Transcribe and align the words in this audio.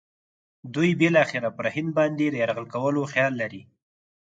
دوی 0.73 0.91
بالاخره 1.01 1.49
پر 1.57 1.65
هند 1.75 1.89
باندې 1.97 2.25
د 2.29 2.35
یرغل 2.43 2.67
کولو 2.73 3.01
خیال 3.13 3.33
لري. 3.41 3.61